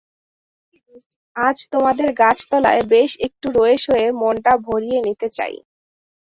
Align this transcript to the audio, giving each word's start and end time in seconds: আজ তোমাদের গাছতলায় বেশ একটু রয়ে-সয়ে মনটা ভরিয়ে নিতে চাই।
আজ 1.35 1.57
তোমাদের 1.73 2.09
গাছতলায় 2.19 2.83
বেশ 2.91 3.11
একটু 3.27 3.47
রয়ে-সয়ে 3.57 4.07
মনটা 4.21 4.53
ভরিয়ে 4.67 4.99
নিতে 5.07 5.27
চাই। 5.37 5.55